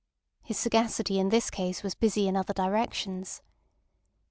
[0.41, 3.43] His sagacity in this case was busy in other directions.